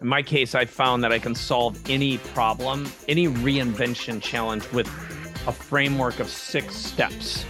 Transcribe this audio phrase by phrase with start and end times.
[0.00, 4.86] in my case, I found that I can solve any problem, any reinvention challenge with
[5.48, 7.44] a framework of six steps.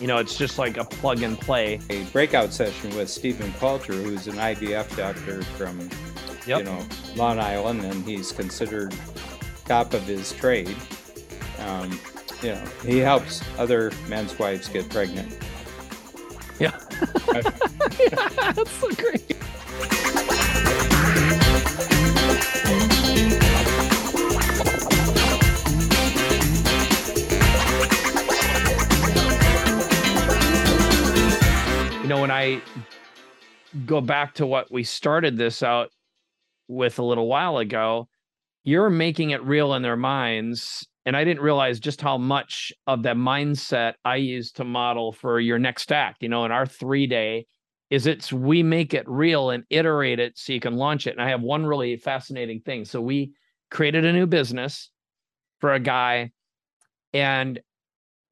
[0.00, 1.80] You know, it's just like a plug and play.
[1.88, 5.88] A breakout session with Stephen Palter, who's an IVF doctor from,
[6.46, 6.58] Yep.
[6.58, 6.86] you know,
[7.16, 8.94] Long Island, and he's considered
[9.64, 10.76] top of his trade.
[11.60, 11.98] Um,
[12.42, 15.38] you know, he helps other men's wives get pregnant.
[16.60, 16.78] Yeah.
[17.32, 17.40] yeah
[18.52, 19.33] that's so great.
[32.14, 32.60] Know, when I
[33.86, 35.90] go back to what we started this out
[36.68, 38.08] with a little while ago,
[38.62, 40.86] you're making it real in their minds.
[41.06, 45.40] And I didn't realize just how much of that mindset I use to model for
[45.40, 46.22] your next act.
[46.22, 47.46] You know, in our three day,
[47.90, 51.10] is it's we make it real and iterate it so you can launch it.
[51.10, 52.84] And I have one really fascinating thing.
[52.84, 53.32] So we
[53.70, 54.90] created a new business
[55.60, 56.30] for a guy,
[57.12, 57.60] and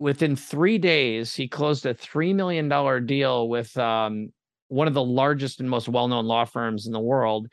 [0.02, 4.32] within three days, he closed a $3 million deal with um,
[4.66, 7.46] one of the largest and most well known law firms in the world.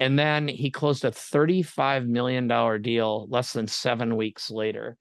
[0.00, 2.48] And then he closed a $35 million
[2.80, 4.96] deal less than seven weeks later.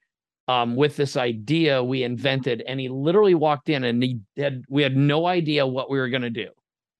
[0.47, 4.83] Um, with this idea we invented, and he literally walked in and he had we
[4.83, 6.49] had no idea what we were going to do,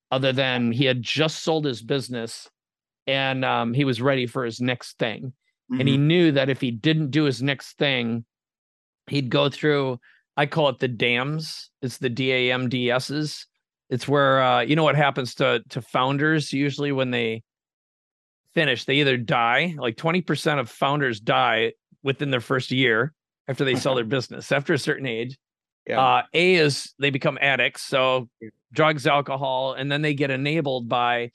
[0.10, 2.50] other than he had just sold his business
[3.08, 5.34] and um, he was ready for his next thing.
[5.80, 8.26] And he knew that if he didn't do his next thing,
[9.12, 10.00] he'd go through
[10.38, 11.70] i call it the dams.
[11.82, 13.46] It's the d-a-m-d-s's
[13.92, 17.44] it's where uh, you know what happens to to founders usually when they
[18.54, 18.86] finish?
[18.86, 23.14] They either die like 20% of founders die within their first year
[23.48, 25.38] after they sell their business after a certain age.
[25.88, 26.00] Yeah.
[26.00, 28.30] uh, a is they become addicts so
[28.72, 31.32] drugs alcohol and then they get enabled by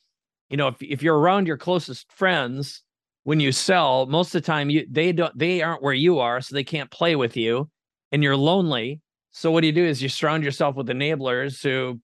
[0.50, 2.84] you know if, if you're around your closest friends
[3.26, 6.40] when you sell most of the time you they don't they aren't where you are
[6.40, 7.68] so they can't play with you
[8.12, 9.00] and you're lonely.
[9.32, 12.00] So what do you do is you surround yourself with enablers who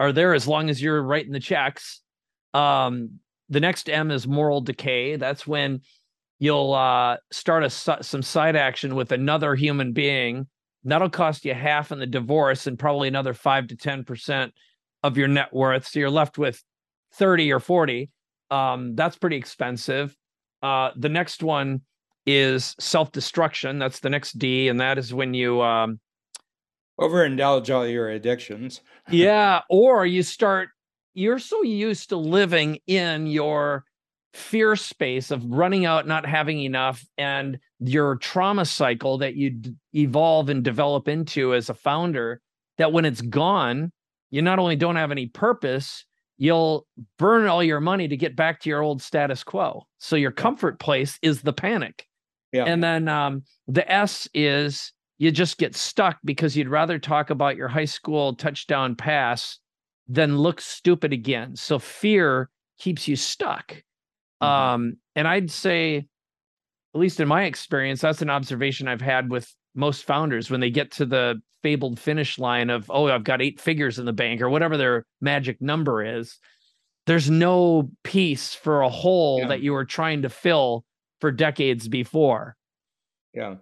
[0.00, 2.00] are there as long as you're writing the checks.
[2.52, 5.14] Um the next m is moral decay.
[5.14, 5.82] That's when
[6.40, 10.48] you'll uh start a some side action with another human being.
[10.82, 14.50] That'll cost you half in the divorce and probably another 5 to 10%
[15.04, 15.86] of your net worth.
[15.86, 16.60] So you're left with
[17.12, 18.10] 30 or 40
[18.50, 20.16] um that's pretty expensive
[20.62, 21.82] uh, the next one
[22.26, 23.78] is self-destruction.
[23.78, 26.00] That's the next D, and that is when you, um,
[26.98, 28.80] Overindulge all your addictions.
[29.10, 30.70] yeah, or you start.
[31.12, 33.84] You're so used to living in your
[34.32, 39.74] fear space of running out, not having enough, and your trauma cycle that you d-
[39.94, 42.40] evolve and develop into as a founder.
[42.78, 43.92] That when it's gone,
[44.30, 46.05] you not only don't have any purpose,
[46.38, 46.86] you'll
[47.18, 49.86] burn all your money to get back to your old status quo.
[49.98, 52.06] So your comfort place is the panic.
[52.52, 52.64] Yeah.
[52.64, 57.56] And then um, the S is you just get stuck because you'd rather talk about
[57.56, 59.58] your high school touchdown pass
[60.08, 61.56] than look stupid again.
[61.56, 63.82] So fear keeps you stuck.
[64.42, 64.46] Mhm.
[64.46, 66.06] Um, and I'd say,
[66.94, 70.70] at least in my experience, that's an observation I've had with most founders when they
[70.70, 74.40] get to the fabled finish line of, oh, I've got eight figures in the bank
[74.40, 76.38] or whatever their magic number is.
[77.06, 79.48] There's no piece for a hole Yeah.
[79.48, 80.84] that you were trying to fill
[81.20, 82.56] for decades before.
[83.32, 83.56] Yeah.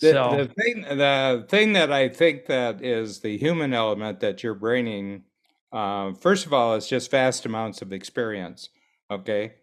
[0.00, 4.42] The, So the thing the thing that I think that is the human element that
[4.42, 5.24] you're bringing,
[5.72, 8.68] uh, first of all, is just vast amounts of experience.
[9.10, 9.54] Okay,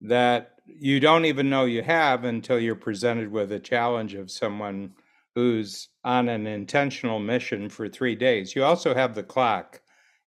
[0.00, 4.94] that you don't even know you have until you're presented with a challenge of someone
[5.34, 8.54] who's on an intentional mission for three days.
[8.54, 9.80] You also have the clock.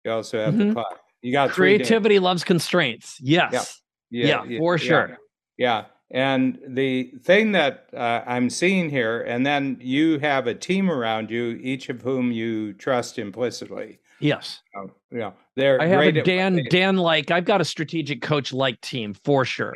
[0.04, 0.68] You also have Mhm.
[0.70, 1.00] the clock.
[1.22, 3.20] You got creativity loves constraints.
[3.22, 3.82] Yes.
[4.12, 5.18] Yeah, for sure.
[5.58, 5.86] Yeah.
[6.12, 11.32] And the thing that uh, I'm seeing here, and then you have a team around
[11.32, 14.00] you, each of whom you trust implicitly.
[14.20, 14.62] Yes.
[14.80, 18.80] Uh, know, they're I have a Dan Dan like I've got a strategic coach like
[18.82, 19.76] team for sure.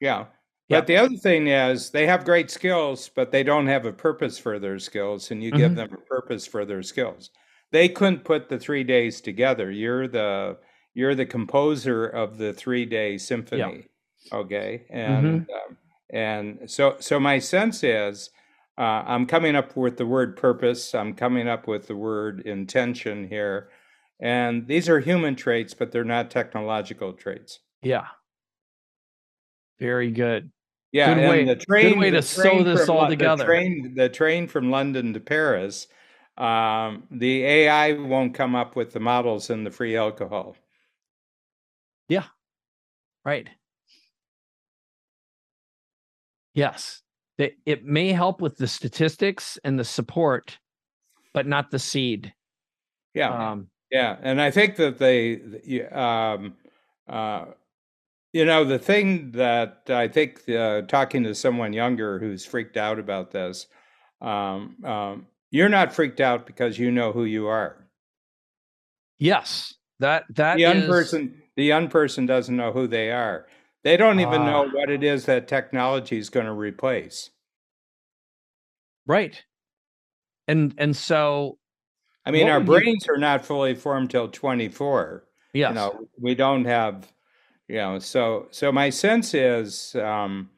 [0.00, 0.26] Yeah.
[0.68, 4.38] But the other thing is they have great skills, but they don't have a purpose
[4.38, 5.76] for their skills, and you give Mhm.
[5.76, 7.30] them a purpose for their skills.
[7.70, 9.70] They couldn't put the three days together.
[9.70, 10.58] You're the
[10.94, 13.86] you're the composer of the three day symphony.
[14.30, 14.38] yeah.
[14.38, 14.84] Okay.
[14.90, 15.70] And Mm-hmm.
[15.70, 15.78] um,
[16.10, 18.30] and so so my sense is
[18.78, 20.94] uh, I'm coming up with the word purpose.
[20.94, 23.70] I'm coming up with the word intention here.
[24.20, 27.60] And these are human traits, but they're not technological traits.
[27.82, 28.06] Yeah.
[29.78, 30.50] Very good.
[30.92, 31.98] Yeah, Good and way- the good train.
[31.98, 33.44] way the to sew this from all together.
[33.44, 35.86] The train, the train from London to Paris.
[36.38, 40.56] Um, the AI won't come up with the models and the free alcohol.
[42.08, 42.24] Yeah,
[43.24, 43.48] right.
[46.54, 47.02] Yes.
[47.38, 50.58] It, it may help with the statistics and the support,
[51.32, 52.32] but not the seed.
[53.14, 53.50] Yeah.
[53.52, 56.56] Um, Yeah, and I think that they, um,
[57.08, 57.46] uh,
[58.32, 62.98] you know, the thing that I think uh, talking to someone younger who's freaked out
[62.98, 63.66] about this,
[64.20, 67.86] um, um, you're not freaked out because you know who you are.
[69.18, 69.74] yes.
[70.00, 73.46] That that The young is- person, the young person doesn't know who they are.
[73.82, 74.70] They don't even know Ah.
[74.72, 77.30] what it is that technology is going to replace.
[79.06, 79.42] right.
[80.46, 81.58] And and so
[82.24, 85.24] I mean, our would you- brains are not fully formed till 24.
[85.54, 85.68] yes.
[85.70, 87.10] you know we don't have
[87.68, 90.50] you know so so my sense is um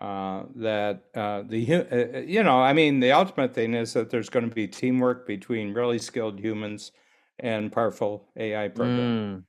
[0.00, 1.84] uh that uh the uh,
[2.18, 5.26] uh, you know i mean the ultimate thing is that there's going to be teamwork
[5.26, 6.92] between really skilled humans
[7.40, 9.44] and powerful ai programs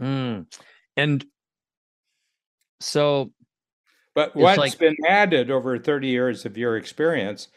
[0.00, 0.46] Mm.
[0.46, 0.46] Mm.
[0.98, 1.24] And
[2.80, 3.32] so
[4.14, 7.48] but what's like- been added over 30 years of your experience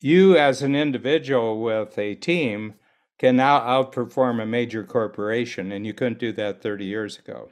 [0.00, 2.74] you as an individual with a team
[3.18, 7.48] can now outperform a major corporation and you couldn't do that 30 years ago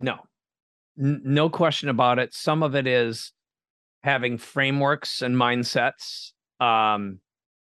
[0.00, 0.18] No,
[0.98, 2.34] N- no question about it.
[2.34, 3.32] Some of it is
[4.02, 6.32] having frameworks and mindsets.
[6.60, 7.20] Um,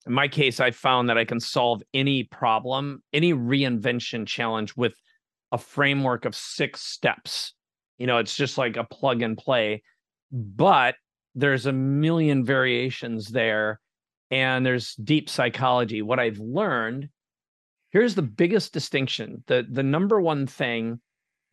[0.06, 4.94] in my case, I found that I can solve any problem, any reinvention challenge with
[5.52, 7.54] a framework of six steps.
[7.98, 9.82] You know, it's just like a plug and play,
[10.32, 10.96] but
[11.34, 13.80] there's a million variations there
[14.30, 16.02] and there's deep psychology.
[16.02, 17.08] What I've learned
[17.92, 19.44] here's the biggest distinction.
[19.46, 21.00] The the number one thing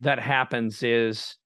[0.00, 1.36] that happens is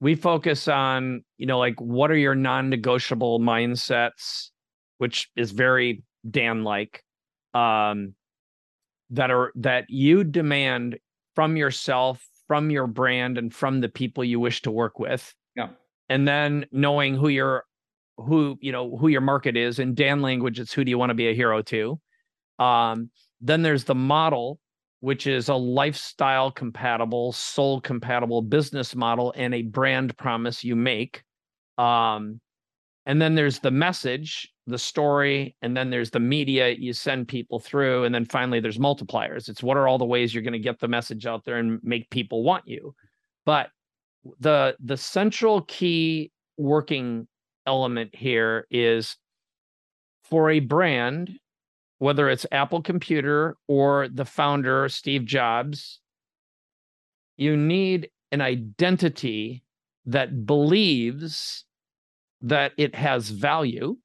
[0.00, 4.50] we focus on you know like what are your non-negotiable mindsets
[4.98, 7.02] which is very dan like
[7.54, 8.14] um
[9.10, 10.98] that are that you demand
[11.34, 15.34] from yourself from your brand and from the people you wish to work with.
[15.56, 15.68] Yeah.
[16.08, 17.64] And then knowing who your
[18.16, 19.78] who you know who your market is.
[19.78, 22.00] In dan language it's who do you want to be a hero to?
[22.58, 23.10] Um
[23.40, 24.58] then there's the model
[25.00, 31.22] which is a lifestyle compatible soul compatible business model and a brand promise you make
[31.78, 32.40] um
[33.04, 37.60] and then there's the message the story and then there's the media you send people
[37.60, 39.48] through and then finally there's multipliers.
[39.48, 41.78] It's what are all the ways you're going to get the message out there and
[41.82, 42.94] make people want you.
[43.44, 43.70] But
[44.40, 47.28] the the central key working
[47.64, 49.16] element here is
[50.24, 51.30] for a brand
[51.98, 56.00] whether it's apple computer or the founder steve jobs
[57.36, 59.62] you need an identity
[60.06, 61.64] that believes
[62.40, 63.96] that it has value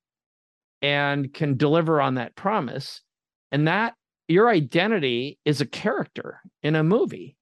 [0.82, 3.02] and can deliver on that promise
[3.52, 3.94] and that
[4.28, 7.36] your identity is a character in a movie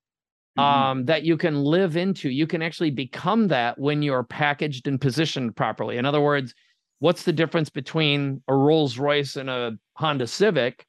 [0.58, 0.64] Mhm.
[0.64, 2.30] um, that you can live into.
[2.30, 5.98] You can actually become that when you're packaged and positioned properly.
[5.98, 6.54] In other words,
[7.00, 10.86] what's the difference between a Rolls Royce and a Honda Civic?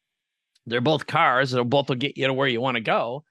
[0.67, 1.51] They're both cars.
[1.51, 3.25] They'll both will get you to where you want to go.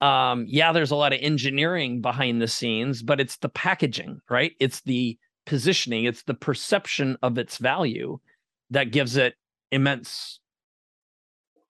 [0.00, 4.52] Um, yeah, there's a lot of engineering behind the scenes, but it's the packaging, right?
[4.58, 8.18] It's the positioning, it's the perception of its value
[8.70, 9.34] that gives it
[9.70, 10.40] immense.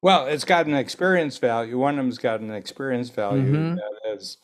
[0.00, 1.78] Well, it's got an experience value.
[1.78, 3.74] One of them's got an experience value Mhm.
[3.76, 4.38] that is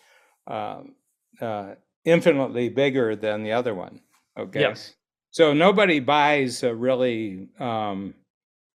[0.46, 0.94] um,
[1.40, 1.74] uh,
[2.04, 4.00] infinitely bigger than the other one.
[4.38, 4.60] Okay.
[4.60, 4.94] Yes.
[5.30, 8.14] So nobody buys a really um,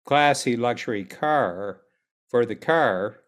[0.08, 1.82] classy luxury car
[2.30, 3.20] for the car.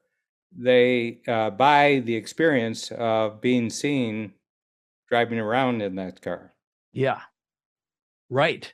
[0.57, 4.33] They uh, buy the experience of being seen
[5.07, 6.55] driving around in that car.
[6.95, 7.21] Yeah.
[8.31, 8.73] Right.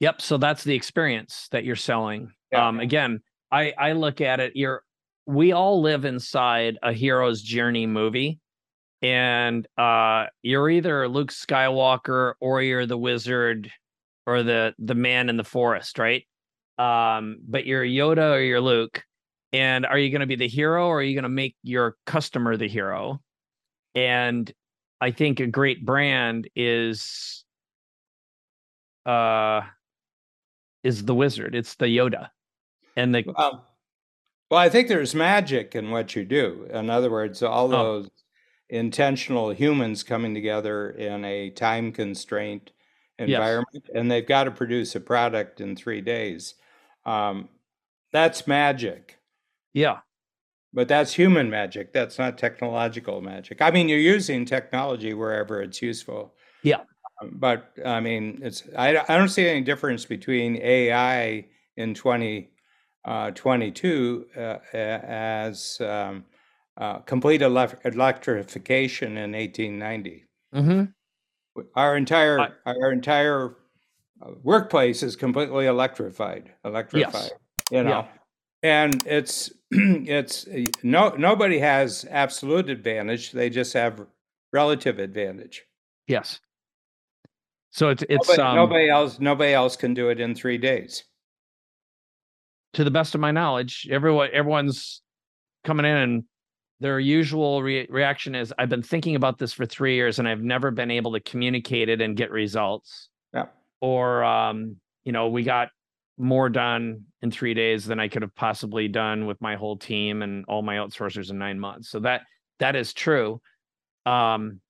[0.00, 0.22] Yep.
[0.22, 2.32] So that's the experience that you're selling.
[2.52, 2.66] Yeah.
[2.66, 3.20] Um, again,
[3.52, 4.52] I I look at it.
[4.54, 4.82] You're
[5.26, 8.40] we all live inside a hero's journey movie,
[9.02, 13.70] and uh, you're either Luke Skywalker or you're the wizard
[14.26, 16.24] or the the man in the forest, right?
[16.78, 19.02] Um, but you're Yoda or you're Luke.
[19.52, 21.96] And are you going to be the hero or are you going to make your
[22.06, 23.20] customer the hero?
[23.94, 24.52] And
[25.00, 27.44] I think a great brand is
[29.06, 29.62] uh
[30.84, 31.54] is the wizard.
[31.54, 32.28] It's the Yoda.
[32.96, 33.62] And the Um,
[34.50, 36.68] well, I think there's magic in what you do.
[36.70, 38.02] In other words, all Oh.
[38.02, 38.10] those
[38.70, 42.72] intentional humans coming together in a time constraint
[43.18, 46.54] environment, and they've got to produce a product in three days.
[47.08, 47.48] Um,
[48.12, 49.18] that's magic,
[49.74, 49.98] yeah,
[50.72, 51.92] but that's human magic.
[51.92, 53.60] That's not technological magic.
[53.62, 56.34] I mean, you're using technology wherever it's useful.
[56.62, 56.80] Yeah.
[57.20, 61.46] Um, But I mean, it's I, don't- I don't see any difference between AI
[61.76, 64.40] in 2022 uh,
[64.74, 66.24] a- as um,
[66.76, 70.24] uh, complete elec- electrification in 1890.
[70.52, 70.84] hmm
[71.74, 73.54] Our entire I, our entire uh,
[74.42, 76.52] workplace is completely electrified.
[76.64, 77.12] Electrified.
[77.14, 77.30] Yes.
[77.70, 77.90] You know.
[77.90, 78.06] Yeah.
[78.62, 80.46] And it's it's
[80.82, 83.32] no nobody has absolute advantage.
[83.32, 84.04] They just have
[84.52, 85.64] relative advantage.
[86.06, 86.40] Yes.
[87.70, 91.04] So it's it's nobody, um, nobody else nobody else can do it in three days.
[92.74, 95.02] To the best of my knowledge, everyone everyone's
[95.64, 96.24] coming in and
[96.80, 100.42] their usual re- reaction is I've been thinking about this for three years and I've
[100.42, 103.08] never been able to communicate it and get results.
[103.34, 103.46] Yeah.
[103.80, 105.68] Or um, you know, we got
[106.18, 110.22] more done in three days than I could have possibly done with my whole team
[110.22, 111.90] and all my outsourcers in nine months.
[111.90, 112.22] So that
[112.58, 113.40] that is true.
[114.04, 114.60] Um,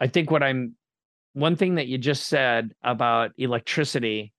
[0.00, 0.76] I think what I'm
[1.32, 4.32] one thing that you just said about electricity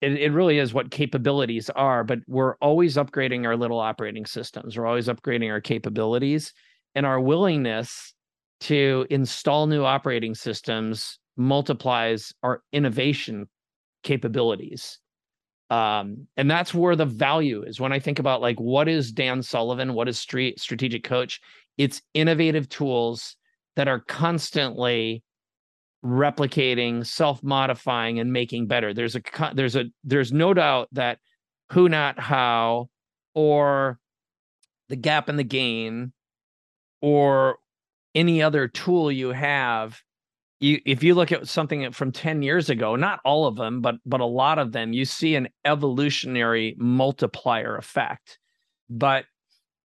[0.00, 4.76] it, it really is what capabilities are but we're always upgrading our little operating systems
[4.76, 6.52] we're always upgrading our capabilities
[6.94, 8.14] and our willingness
[8.60, 13.48] to install new operating systems multiplies our innovation
[14.02, 14.98] capabilities.
[15.70, 17.80] Um, and that's where the value is.
[17.80, 19.94] When i think about like what is dan sullivan?
[19.94, 21.40] What is street strategic coach?
[21.78, 23.36] It's innovative tools
[23.76, 25.22] that are constantly
[26.04, 28.92] replicating, self-modifying, and making better.
[28.92, 29.22] There's a
[29.54, 31.18] there's a there's no doubt that
[31.72, 32.88] who not how
[33.34, 33.98] or
[34.88, 36.12] the gap in the gain
[37.00, 37.58] or
[38.14, 40.02] any other tool you have
[40.60, 43.96] you if you look at something from 10 years ago not all of them but
[44.06, 48.38] but a lot of them you see an evolutionary multiplier effect
[48.88, 49.24] but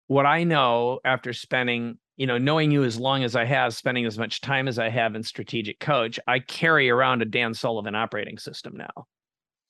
[0.07, 4.05] what i know after spending you know, knowing you as long as I have, spending
[4.05, 7.95] as much time as I have in strategic coach, I carry around a Dan Sullivan
[7.95, 9.05] operating system now.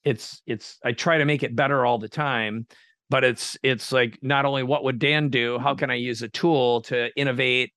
[0.04, 2.68] It's it's I try to make it better all the time,
[3.10, 5.80] but it's it's like not only what would Dan do, how mm-hmm.
[5.80, 7.74] can I use a tool to innovate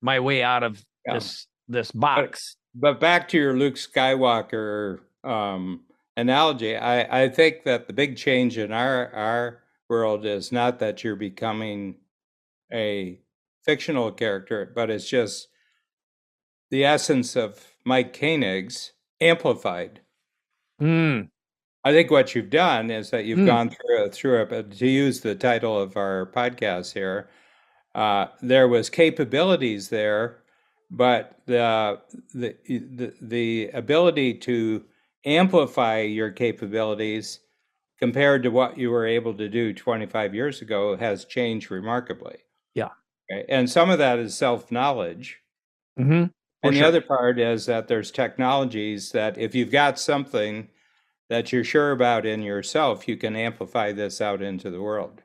[0.00, 1.14] my way out of yeah.
[1.14, 2.56] this this box?
[2.74, 5.80] But, but back to your Luke Skywalker um,
[6.16, 11.02] analogy, I I think that the big change in our our world is not that
[11.02, 11.96] you're becoming
[12.72, 13.20] a
[13.64, 15.48] fictional character, but it's just
[16.70, 20.00] the essence of Mike Koenigs amplified.
[20.80, 21.28] Mm.
[21.82, 23.46] I think what you've done is that you've mm.
[23.46, 24.48] gone through it, through it.
[24.50, 27.28] But to use the title of our podcast here,
[27.94, 30.38] uh, there was capabilities there,
[30.90, 32.00] but the,
[32.34, 34.84] the the the ability to
[35.24, 37.40] amplify your capabilities
[37.98, 42.38] compared to what you were able to do 25 years ago has changed remarkably.
[42.74, 42.88] Yeah.
[43.30, 43.44] Okay.
[43.48, 45.38] And some of that is self knowledge.
[45.98, 46.26] Mm-hmm.
[46.62, 50.68] And the other part is that there's technologies that if you've got something
[51.30, 55.22] that you're sure about in yourself, you can amplify this out into the world.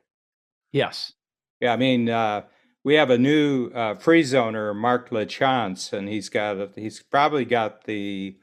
[0.72, 1.14] Yes.
[1.60, 1.74] Yeah.
[1.74, 2.44] I mean, uh,
[2.86, 7.44] we have a new uh, free zoner, Mark Lechance, and he's got, a, he's probably
[7.44, 8.38] got the,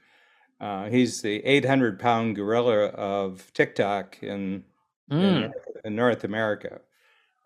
[0.60, 4.64] uh, he's the 800 pound gorilla of TikTok in,
[5.08, 5.44] mm.
[5.44, 5.52] in,
[5.84, 6.80] in North America.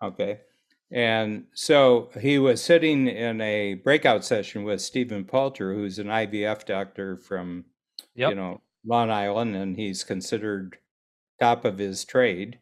[0.01, 0.39] Okay.
[0.89, 6.65] And so he was sitting in a breakout session with Stephen Palter, who's an IVF
[6.65, 7.65] doctor from,
[8.15, 8.31] yep.
[8.31, 10.79] you know, Long Island, and he's considered
[11.39, 12.57] top of his trade.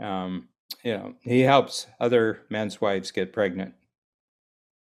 [0.00, 0.48] Um,
[0.82, 3.74] you know, he helps other men's wives get pregnant.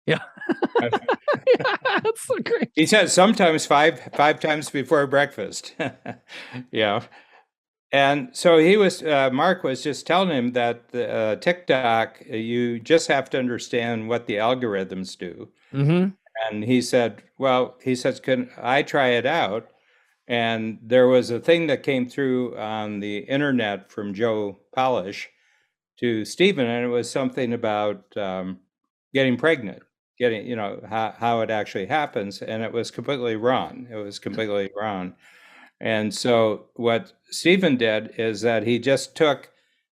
[0.05, 0.19] Yeah.
[0.81, 2.71] yeah that's so great.
[2.75, 5.75] He says sometimes five five times before breakfast.
[6.71, 7.03] yeah.
[7.93, 12.35] And so he was, uh, Mark was just telling him that the, uh, TikTok, uh,
[12.35, 15.49] you just have to understand what the algorithms do.
[15.71, 16.09] Mm-hmm.
[16.49, 19.69] And he said, well, he says, can I try it out?
[20.27, 25.29] And there was a thing that came through on the internet from Joe Polish
[25.99, 28.59] to Stephen, and it was something about um,
[29.13, 29.83] getting pregnant,
[30.17, 32.41] getting, you know, how, how it actually happens.
[32.41, 33.87] And it was completely wrong.
[33.91, 35.13] It was completely wrong.
[35.79, 39.51] And so what Stephen did is that he just took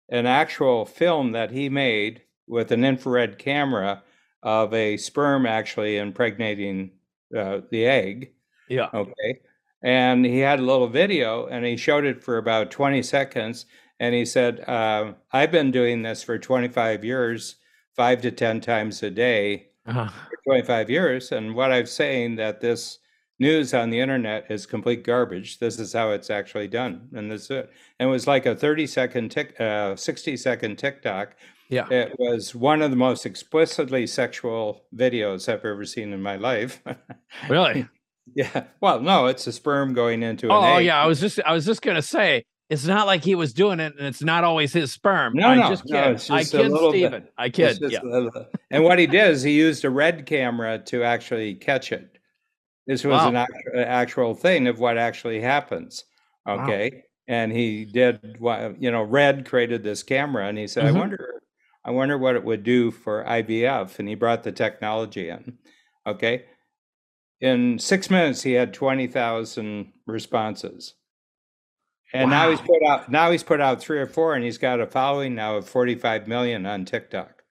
[0.10, 4.04] an actual film that he made with an infrared camera
[4.44, 6.92] of a sperm actually impregnating
[7.38, 8.32] uh, the egg.
[8.70, 8.90] Yeah.
[8.94, 9.40] Okay.
[9.84, 13.66] And he had a little video and he showed it for about 20 seconds.
[14.02, 17.58] And he said, uh, I've been doing this for 25 years,
[17.96, 20.08] five to 10 times a day uh-huh.
[20.08, 21.32] for 25 years.
[21.32, 22.98] And what I'm saying that this
[23.38, 25.60] news on the internet is complete garbage.
[25.60, 27.70] This is how it's actually done, and this it.
[28.00, 31.36] And it was like a thirty second tick, uh, sixty second TikTok.
[31.70, 36.38] Yeah, it was one of the most explicitly sexual videos I've ever seen in my
[36.38, 36.82] life.
[37.50, 37.88] really?
[38.34, 38.66] Yeah.
[38.80, 40.48] Well, no, it's a sperm going into.
[40.50, 41.02] Oh, oh yeah.
[41.02, 43.94] I was just I was just gonna say it's not like he was doing it
[43.98, 45.34] and it's not always his sperm.
[45.36, 47.28] No, I no, just no, I kid little bit- Steven.
[47.38, 47.78] I kid.
[47.82, 48.00] Yeah.
[48.02, 52.18] little- and what he did is he used a red camera to actually catch it.
[52.88, 53.28] This was Wow.
[53.30, 56.06] an act- uh, actual thing of what actually happens.
[56.46, 56.64] Wow.
[56.64, 57.04] Okay.
[57.28, 60.88] And he did what, you know, Red created this camera and he said, Mhm.
[60.96, 61.42] I wonder,
[61.86, 64.00] I wonder what it would do for IVF.
[64.00, 65.58] And he brought the technology in.
[66.08, 66.46] Okay.
[67.42, 70.94] In six minutes, he had 20,000 responses.
[72.14, 74.82] And now he's put out now he's put out three or four, and he's got
[74.82, 77.44] a following now of 45 million on TikTok.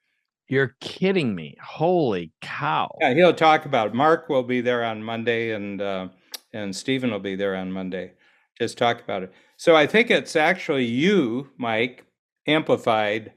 [0.48, 1.56] You're kidding me.
[1.62, 2.94] Holy cow.
[3.00, 3.94] Yeah, he'll talk about it.
[3.94, 6.08] Mark will be there on Monday, and uh,
[6.52, 8.12] and Stephen will be there on Monday.
[8.58, 9.32] Just talk about it.
[9.56, 12.04] So I think it's actually you, Mike,
[12.46, 13.32] amplified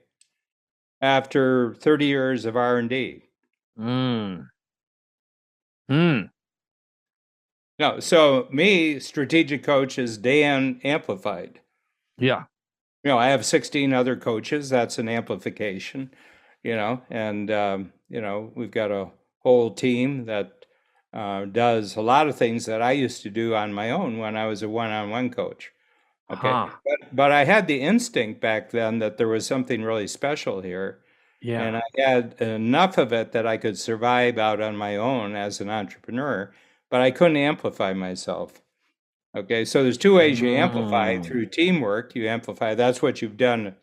[1.02, 3.24] after 30 years of R and D.
[3.80, 4.48] Mm.
[5.90, 6.30] Mm.
[7.80, 11.60] No, so me, strategic coach, is Dan amplified.
[12.18, 12.44] Yeah.
[13.04, 14.70] you know, I have 16 other coaches.
[14.70, 16.12] That's an amplification,
[16.64, 20.66] you know, and, um, you know, we've got a whole team that
[21.14, 24.36] uh, does a lot of things that I used to do on my own when
[24.36, 25.72] I was a one on one coach.
[26.32, 26.50] Okay.
[26.50, 26.70] Huh.
[26.86, 31.00] But, but I had the instinct back then that there was something really special here.
[31.42, 31.62] Yeah.
[31.62, 35.60] And I had enough of it that I could survive out on my own as
[35.60, 36.54] an entrepreneur,
[36.94, 38.62] but I couldn't amplify myself.
[39.36, 41.26] Okay, so there's two ways you amplify Mm.
[41.26, 42.14] through teamwork.
[42.16, 42.76] You amplify.
[42.76, 43.76] That's what you've done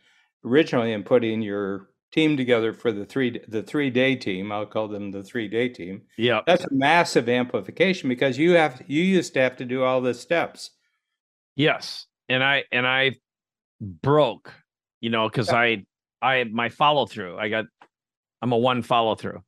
[0.44, 4.52] originally in putting your team together for the three the three day team.
[4.52, 6.02] I'll call them the three day team.
[6.16, 10.00] Yeah, That's a massive amplification because you have you used to have to do all
[10.00, 10.70] the steps.
[11.56, 12.06] Yes.
[12.28, 13.16] And I and I
[13.80, 14.54] broke,
[15.00, 15.58] you know, because Yeah.
[15.58, 15.84] I
[16.22, 17.36] I my follow through.
[17.38, 17.64] I got
[18.40, 19.42] I'm a one follow through.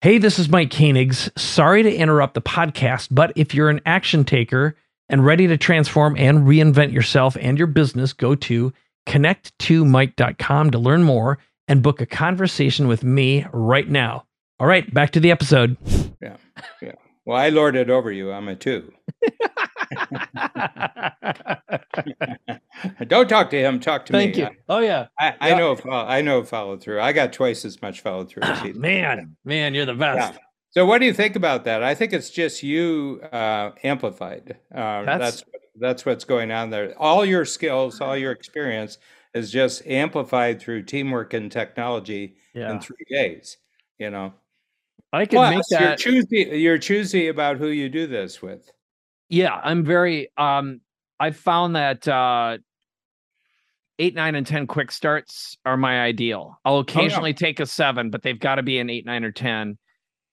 [0.00, 1.36] Hey, this is Mike Koenigs.
[1.36, 4.76] Sorry to interrupt the podcast, but if you're an action taker
[5.08, 8.72] and ready to transform and reinvent yourself and your business, go to
[9.08, 14.24] connect2mike.com to learn more and book a conversation with me right now.
[14.60, 15.76] All right, back to the episode.
[16.22, 16.36] Yeah.
[16.80, 16.92] Yeah.
[17.26, 18.30] Well, I lord it over you.
[18.30, 18.92] I'm a two.
[23.06, 23.80] Don't talk to him.
[23.80, 24.42] Talk to Thank me.
[24.42, 24.48] you.
[24.68, 25.06] Oh yeah.
[25.18, 25.56] I, I Yeah.
[25.58, 25.76] know.
[25.90, 27.00] I know follow through.
[27.00, 28.68] I got twice as much follow through as he.
[28.68, 28.76] did.
[28.76, 30.38] Man, man, you're the best.
[30.70, 31.82] So, what do you think about that?
[31.82, 34.58] I think it's just you uh, amplified.
[34.74, 35.44] Uh, That's- that's
[35.80, 36.92] that's what's going on there.
[36.98, 38.98] All your skills, all your experience
[39.32, 42.72] is just amplified through teamwork and technology Yeah.
[42.72, 43.56] in three days.
[43.98, 44.32] You know,
[45.12, 45.98] I make Plus, you're that.
[45.98, 46.48] choosy.
[46.52, 48.70] You're choosy about who you do this with.
[49.28, 50.80] yeah, I'm very um
[51.20, 52.58] I found that uh
[53.98, 56.58] 8, 9 and 10 quick starts are my ideal.
[56.64, 59.78] I'll occasionally take a 7, but they've got to be an 8, 9 or 10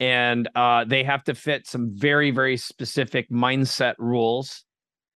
[0.02, 4.66] and uh they have to fit some very very specific mindset rules.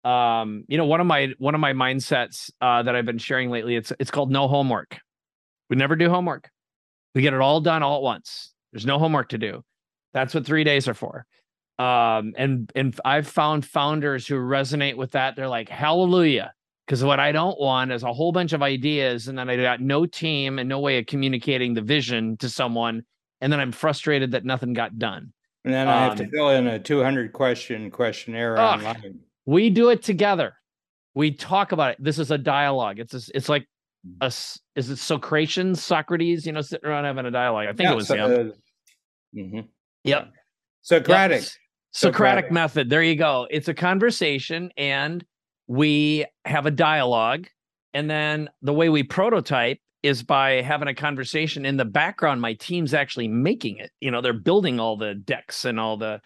[0.03, 3.49] Um you know one of my one of my mindsets uh that I've been sharing
[3.49, 4.99] lately it's it's called no homework.
[5.71, 6.51] We never do homework.
[7.15, 8.53] We get it all done all at once.
[8.71, 9.63] There's no homework to do.
[10.13, 11.25] That's what 3 days are for
[11.79, 16.51] um and and i've found founders who resonate with that they're like hallelujah
[16.88, 19.82] because what i don't want is a whole bunch of ideas and then i got
[19.82, 23.02] no team and no way of communicating the vision to someone
[23.41, 25.32] and then i'm frustrated that nothing got done
[25.65, 28.80] And then I have to Um, fill in a 200 question questionnaire Ugh.
[28.80, 29.19] online.
[29.45, 30.54] we do it together
[31.13, 33.65] we talk about it this is a dialogue it's a, it's like
[34.21, 37.82] a s- is it socration socrates you know sitting around having a dialogue i think
[37.88, 39.67] Yeah, it was so, him uh, mhm.
[40.04, 40.32] yep
[40.84, 41.41] Socratic.
[41.41, 41.50] Yep.
[41.91, 42.52] Socratic Socratic.
[42.52, 42.89] method.
[42.89, 43.45] There you go.
[43.50, 45.26] It's a conversation and
[45.67, 47.47] we have a dialogue.
[47.93, 52.41] And then the way we prototype is by having a conversation in the background.
[52.41, 53.91] My team's actually making it.
[53.99, 56.21] You know, they're building all the decks and all the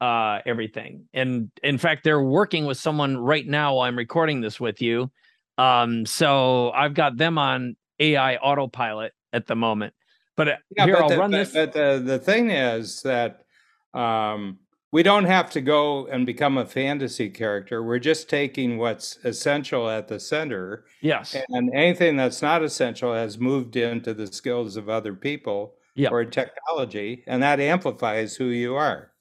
[0.00, 1.08] uh everything.
[1.14, 5.10] And in fact, they're working with someone right now while I'm recording this with you.
[5.58, 9.94] Um, so I've got them on AI autopilot at the moment.
[10.36, 11.52] But uh, Yeah, here but I'll the, run this.
[11.52, 13.44] But the, the thing is that
[13.94, 14.58] um,
[14.92, 17.82] we don't have to go and become a fantasy character.
[17.82, 21.34] We're just taking what's essential at the center, yes.
[21.48, 26.12] and anything that's not essential has moved into the skills of other people Yep.
[26.12, 29.12] or technology, and that amplifies who you are.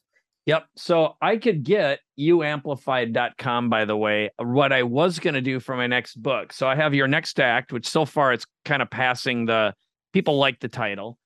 [0.45, 0.67] Yep.
[0.77, 5.75] So I could get youamplified.com, by the way, what I was going to do for
[5.75, 6.53] my next book.
[6.53, 9.73] So I have your next act, which so far it's kind of passing the
[10.13, 11.17] people like the title.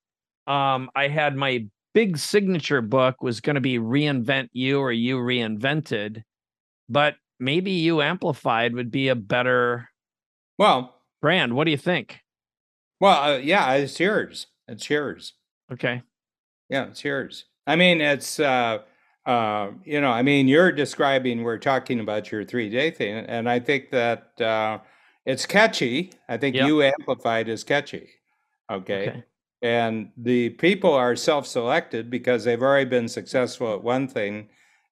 [0.48, 5.18] Um, I had my big signature book was going to be Reinvent You or You
[5.18, 6.24] Reinvented,
[6.90, 9.90] but maybe You Amplified would be a better
[10.60, 11.56] Well, brand.
[11.56, 12.20] What do you think?
[13.00, 14.48] well, uh, yeah, it's yours.
[14.68, 15.34] It's yours.
[15.72, 16.02] Okay.
[16.70, 17.46] Yeah, it's yours.
[17.68, 18.80] I mean, it's uh,
[19.26, 23.50] uh, you know, I mean, you're describing, we're talking about your three day thing, and
[23.50, 24.80] I think that uh,
[25.26, 26.12] it's catchy.
[26.30, 26.68] I think Yep.
[26.68, 28.10] you amplified is catchy.
[28.70, 29.10] Okay.
[29.10, 29.24] Okay.
[29.66, 34.50] And the people are self selected because they've already been successful at one thing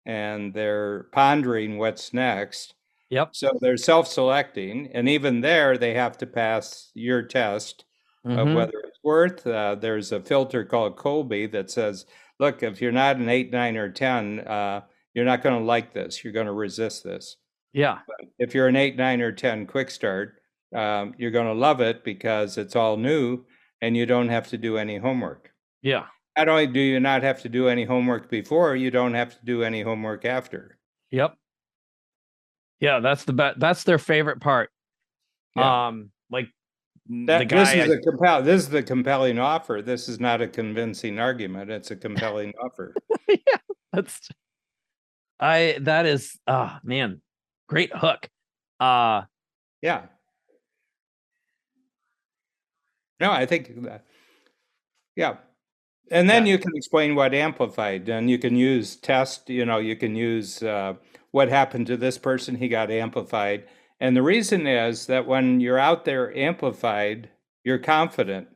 [0.07, 2.73] and they're pondering what's next.
[3.11, 3.29] Yep.
[3.33, 4.89] So they're self selecting.
[4.95, 7.85] And even there, they have to pass your test
[8.25, 8.55] of Mhm.
[8.55, 9.45] whether it's worth.
[9.45, 12.07] Uh, there's a filter called Kolbe that says,
[12.39, 14.81] look, if you're not an eight, nine, or 10, uh,
[15.13, 16.23] you're not going to like this.
[16.23, 17.37] You're going to resist this.
[17.73, 17.99] Yeah.
[18.39, 20.41] If you're an eight, nine, or 10 quick start,
[20.73, 23.45] um, you're going to love it because it's all new
[23.83, 25.51] and you don't have to do any homework.
[25.81, 26.05] Yeah.
[26.37, 29.45] Not only do you not have to do any homework before, you don't have to
[29.45, 30.77] do any homework after.
[31.11, 31.35] Yep.
[32.79, 33.59] Yeah, that's the best.
[33.59, 34.69] That's their favorite part.
[35.57, 35.87] Yeah.
[35.87, 36.47] Um, like
[37.27, 37.57] That, the guy.
[37.59, 38.41] this is I- a compel.
[38.41, 39.81] This is the compelling offer.
[39.81, 41.69] This is not a convincing argument.
[41.69, 42.95] It's a compelling offer.
[43.27, 43.57] yeah,
[43.91, 44.29] that's.
[45.41, 47.21] I that is ah man,
[47.67, 48.29] great hook.
[48.79, 49.23] Uh
[49.81, 50.03] Yeah.
[53.23, 54.05] No, I think that.
[55.15, 55.37] Yeah.
[56.11, 56.53] And then Yeah.
[56.53, 60.61] you can explain what amplified, and you can use test, you know, you can use
[60.63, 60.95] uh,
[61.31, 63.65] what happened to this person, he got amplified.
[63.99, 67.29] And the reason is that when you're out there amplified,
[67.63, 68.47] you're confident.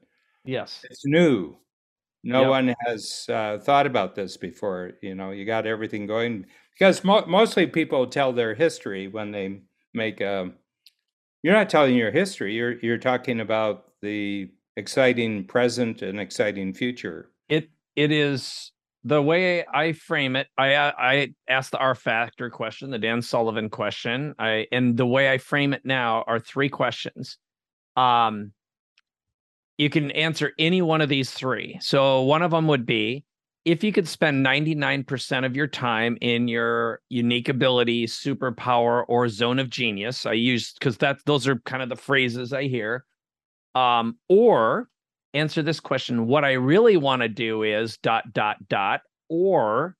[0.45, 0.85] yes.
[0.89, 1.57] It's new.
[2.23, 2.49] No Yep.
[2.49, 4.93] one has uh, thought about this before.
[5.01, 9.61] You know, you got everything going because mo- mostly people tell their history when they
[9.93, 10.51] make a.
[11.43, 12.53] You're not telling your history.
[12.55, 17.31] You're you're talking about the exciting present and exciting future.
[17.49, 18.71] It it is
[19.03, 20.47] the way I frame it.
[20.57, 24.35] I uh, I asked the R factor question, the Dan Sullivan question.
[24.39, 27.37] I and the way I frame it now are three questions.
[27.97, 28.53] Um
[29.77, 31.77] you can answer any one of these three.
[31.81, 33.23] So one of them would be
[33.63, 39.59] if you could spend 99% of your time in your unique ability, superpower, or zone
[39.59, 40.25] of genius.
[40.25, 43.05] I use because that those are kind of the phrases I hear.
[43.77, 44.89] Um, or
[45.33, 49.95] answer this question: What I really want to do is dot dot dot, or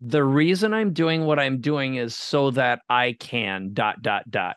[0.00, 4.56] the reason I'm doing what I'm doing is so that I can dot dot dot.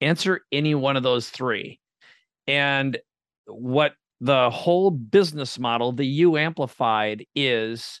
[0.00, 1.80] Answer any one of those three.
[2.46, 2.98] And
[3.46, 8.00] what the whole business model, the U amplified, is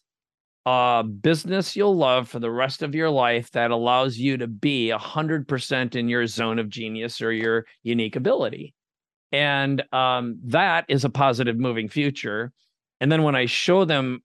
[0.64, 4.92] a business you'll love for the rest of your life that allows you to be
[4.94, 8.74] 100% in your zone of genius or your unique ability.
[9.32, 12.52] And um, that is a positive moving future.
[13.00, 14.22] And then when I show them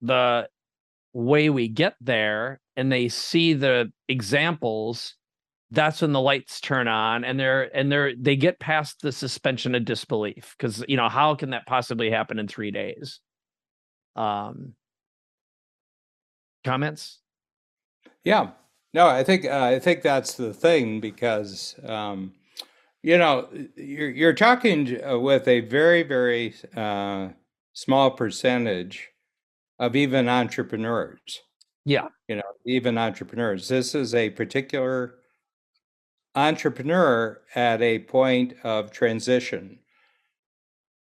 [0.00, 0.48] the
[1.12, 5.14] way we get there and they see the examples,
[5.70, 9.74] that's when the lights turn on and they're and they're they get past the suspension
[9.74, 13.18] of disbelief because you know how can that possibly happen in three days
[14.14, 14.74] um
[16.64, 17.18] comments
[18.26, 18.50] Yeah.
[18.92, 22.32] No, I think uh, I think that's the thing because um,
[23.06, 27.28] you know you're you're talking uh, with a very very uh,
[27.72, 29.08] small percentage
[29.78, 31.42] of even entrepreneurs.
[31.84, 33.68] yeah You know, even entrepreneurs.
[33.68, 35.14] This is a particular
[36.34, 39.78] entrepreneur at a point of transition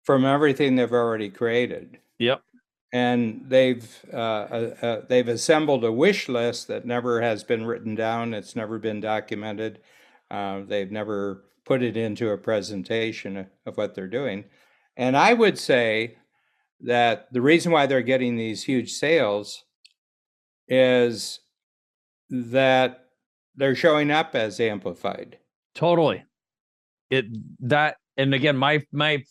[0.03, 2.43] from everything they've already created yep
[2.93, 7.97] and they've uh, uh, uh, they've assembled a wish list that never has been written
[7.97, 8.33] down.
[8.33, 9.81] It's never been documented.
[10.31, 14.45] Uh, they've never put it into a presentation of- what they're doing.
[14.97, 16.17] And I would say
[16.81, 19.65] that the reason why they're getting these huge sales
[20.69, 21.41] is
[22.31, 23.07] that
[23.57, 25.39] they're showing up as amplified.
[25.75, 26.23] totally
[27.11, 27.27] it
[27.61, 29.23] that and again my my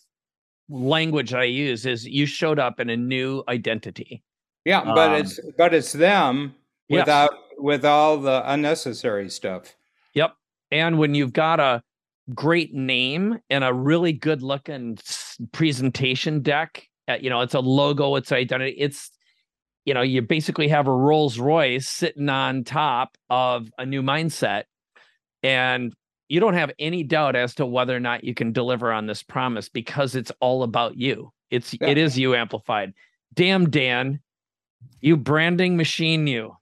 [0.69, 4.21] language i use is you showed up in a new identity
[4.65, 6.55] Yeah, but Um, it's but it's them
[6.89, 6.99] yes.
[7.01, 9.75] without with all the unnecessary stuff.
[10.13, 10.33] Yep.
[10.71, 11.81] And when you've got a
[12.33, 14.97] great name and a really good looking
[15.51, 19.11] presentation deck, uh, you know, it's a logo, it's identity, it's,
[19.85, 24.63] you know, you basically have a Rolls Royce sitting on top of a new mindset.
[25.41, 25.93] And
[26.29, 29.21] you don't have any doubt as to whether or not you can deliver on this
[29.21, 31.31] promise because it's all about you.
[31.51, 31.89] It's, Yeah.
[31.89, 32.93] it is you amplified.
[33.33, 34.21] Damn, Dan,
[35.01, 36.55] you branding machine, you.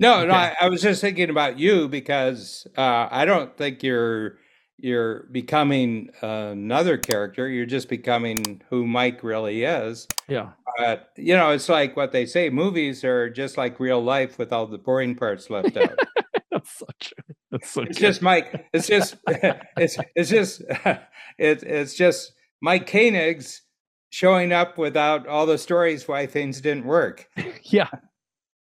[0.00, 4.38] No, no, I, I was just thinking about you because uh, I don't think you're
[4.78, 7.46] you're becoming another character.
[7.48, 10.08] You're just becoming who Mike really is.
[10.26, 10.52] Yeah.
[10.78, 14.54] But you know, it's like what they say: movies are just like real life with
[14.54, 15.98] all the boring parts left out.
[16.50, 17.34] That's so true.
[17.50, 18.66] That's so it's just Mike.
[18.72, 20.62] It's just it's it's just
[21.38, 22.32] it's it's just
[22.62, 23.60] Mike Koenigs
[24.08, 27.28] showing up without all the stories why things didn't work.
[27.64, 27.90] yeah.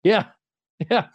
[0.03, 0.25] Yeah.
[0.89, 1.07] Yeah.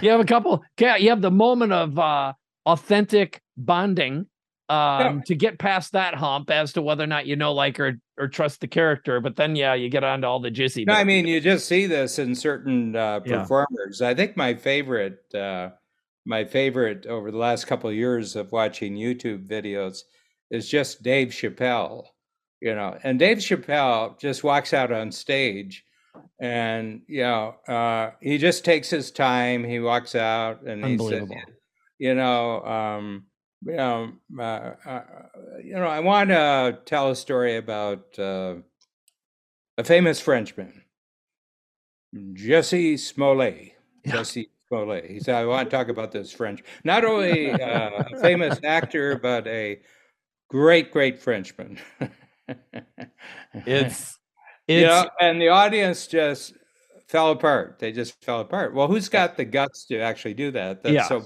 [0.00, 0.62] You have a couple.
[0.78, 2.32] Yeah, you have the moment of uh
[2.66, 4.26] authentic bonding
[4.68, 5.20] um Yeah.
[5.26, 8.28] to get past that hump as to whether or not you know, like, or or
[8.28, 9.20] trust the character.
[9.20, 10.86] But then yeah, you get onto all the jizzy.
[10.86, 13.40] No, I mean, you just see this in certain uh, Yeah.
[13.40, 14.02] performers.
[14.02, 15.70] I think my favorite, uh,
[16.24, 20.02] my favorite over the last couple of years of watching YouTube videos
[20.50, 22.04] is just Dave Chappelle.
[22.60, 25.82] You know, and Dave Chappelle just walks out on stage,
[26.40, 29.64] and you know, uh, he just takes his time.
[29.64, 31.28] He walks out, and he says,
[31.98, 33.26] you know, um,
[33.62, 35.02] you know, uh, uh,
[35.62, 38.18] you know, I want to tell a story about.
[38.18, 38.56] Uh,
[39.80, 40.82] a famous Frenchman,
[42.14, 43.72] Jussie Smollett.
[44.04, 44.12] Yeah.
[44.12, 45.10] Jussie Smollett.
[45.10, 49.18] He said, I want to talk about this French, not only uh, a famous actor,
[49.18, 49.80] but a
[50.48, 51.78] great, great Frenchman.
[53.66, 54.18] It's
[54.78, 56.54] it's know, and the audience just
[57.08, 57.78] fell apart.
[57.78, 58.74] They just fell apart.
[58.74, 60.82] Well, who's got the guts to actually do that?
[60.82, 61.08] That's Yeah.
[61.08, 61.24] so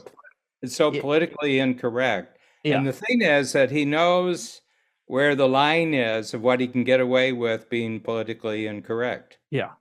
[0.63, 2.39] it's so politically incorrect.
[2.63, 2.79] yeah.
[2.79, 4.63] And the thing is that he knows
[5.07, 9.39] where the line is of what he can get away with being politically incorrect.
[9.51, 9.73] Yeah.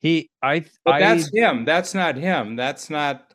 [0.00, 1.64] He I But I that's him.
[1.64, 2.56] That's not him.
[2.56, 3.32] That's not,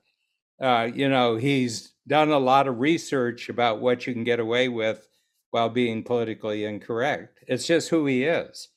[0.61, 4.67] uh, you know, he's done a lot of research about what you can get away
[4.67, 5.07] with
[5.51, 7.39] while being politically incorrect.
[7.47, 8.67] It's just who he is.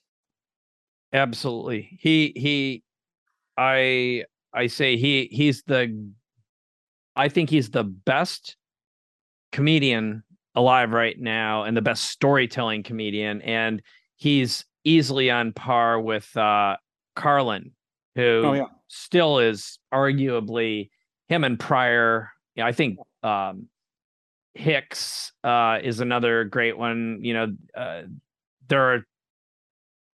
[1.12, 2.82] Absolutely he he
[3.56, 6.10] I I say he he's the
[7.14, 8.56] I think he's the best
[9.52, 10.22] comedian
[10.54, 13.82] alive right now and the best storytelling comedian and
[14.16, 16.76] he's easily on par with uh
[17.16, 17.72] Carlin
[18.14, 18.64] who Oh, yeah.
[18.88, 20.90] still is arguably
[21.28, 23.68] him and Pryor yeah, I think um
[24.54, 28.02] Hicks uh is another great one you know uh
[28.68, 29.06] there are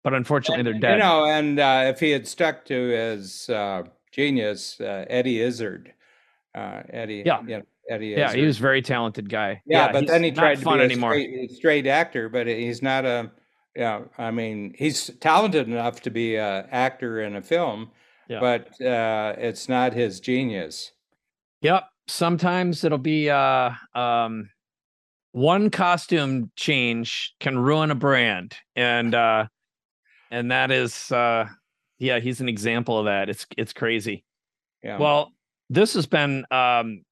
[0.04, 3.82] but unfortunately they're dead You know, and uh, if he had stuck to his uh,
[4.10, 5.92] genius, uh, Eddie Izzard,
[6.54, 7.40] uh, Eddie, Yeah.
[7.42, 8.38] you know, Eddie yeah Izzard.
[8.40, 10.84] he was a very talented guy Yeah, but then he tried to fun be a
[10.86, 13.30] anymore straight, straight actor, but he's not a.
[13.74, 17.90] Yeah, I mean, he's talented enough to be a actor in a film,
[18.28, 18.38] Yeah.
[18.40, 20.92] but uh, it's not his genius.
[21.62, 21.84] Yep.
[22.06, 24.50] Sometimes it'll be uh um
[25.32, 28.54] one costume change can ruin a brand.
[28.76, 29.46] And uh
[30.32, 31.46] and that is uh
[31.98, 33.28] yeah, he's an example of that.
[33.28, 34.24] It's it's crazy.
[34.82, 34.98] Yeah.
[34.98, 35.30] Well,
[35.70, 37.02] this has been um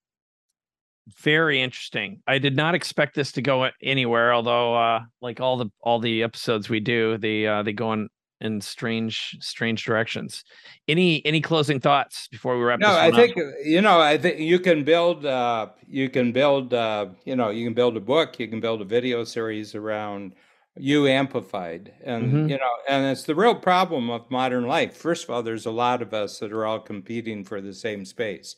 [1.18, 2.22] very interesting.
[2.26, 6.24] I did not expect this to go anywhere, although uh like all the all the
[6.24, 8.08] episodes we do, they uh they go in
[8.40, 10.44] in strange strange directions.
[10.88, 13.14] Any any closing thoughts before we wrap no, this I up?
[13.14, 14.00] think you know.
[14.00, 15.26] I think you can build.
[15.26, 16.72] Uh, you can build.
[16.72, 18.40] Uh, you know, you can build a book.
[18.40, 20.34] You can build a video series around
[20.80, 22.50] you amplified, and Mhm.
[22.50, 24.96] you know, and it's the real problem of modern life.
[24.96, 28.04] First of all, there's a lot of us that are all competing for the same
[28.04, 28.56] space.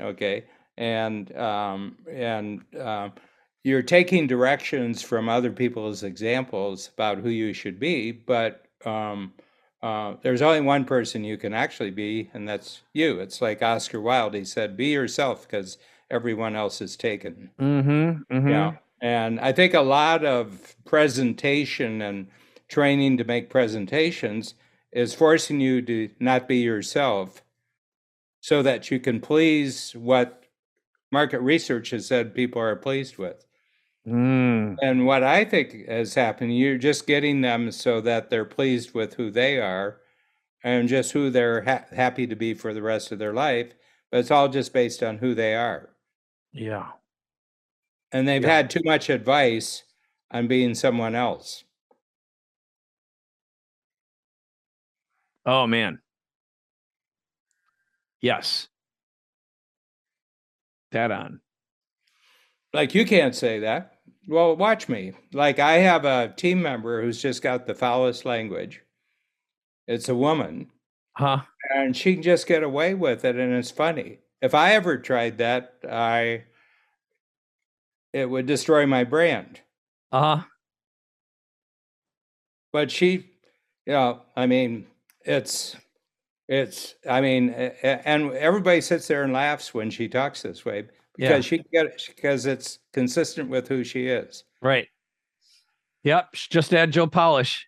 [0.00, 0.44] Okay,
[0.78, 3.12] and um, and um,
[3.62, 9.32] you're taking directions from other people's examples about who you should be, but um,
[9.82, 13.20] uh, there's only one person you can actually be, and that's you.
[13.20, 14.34] It's like Oscar Wilde.
[14.34, 15.78] He said, "Be yourself," because
[16.10, 17.50] everyone else is taken.
[17.60, 18.34] Mm-hmm.
[18.34, 18.48] mm-hmm.
[18.48, 22.28] Yeah, and I think a lot of presentation and
[22.68, 24.54] training to make presentations
[24.92, 27.42] is forcing you to not be yourself,
[28.40, 30.44] so that you can please what
[31.12, 33.44] market research has said people are pleased with.
[34.06, 34.76] Mm.
[34.82, 39.14] And what I think has happened, you're just getting them so that they're pleased with
[39.14, 40.00] who they are
[40.64, 43.72] and just who they're ha- happy to be for the rest of their life.
[44.10, 45.90] But it's all just based on who they are.
[46.52, 46.88] Yeah.
[48.12, 48.56] And they've Yeah.
[48.56, 49.84] had too much advice
[50.30, 51.64] on being someone else.
[55.46, 56.00] Oh man.
[58.20, 58.68] Yes.
[60.92, 61.40] That on.
[62.72, 63.94] Like, you can't say that.
[64.28, 65.12] Well, watch me.
[65.32, 68.82] Like, I have a team member who's just got the foulest language.
[69.86, 70.70] It's a woman.
[71.16, 71.42] Huh?
[71.74, 75.36] and she can just get away with it and it's funny if i ever tried
[75.38, 76.42] that i
[78.12, 79.60] it would destroy my brand
[80.12, 80.42] Uh-huh.
[82.72, 83.30] but she
[83.86, 84.86] you know i mean
[85.24, 85.76] it's
[86.48, 91.44] it's i mean and everybody sits there and laughs when she talks this way because
[91.44, 94.88] she get because it's consistent with who she is Right.
[96.04, 96.32] Yep.
[96.34, 97.66] Just add Joe Polish.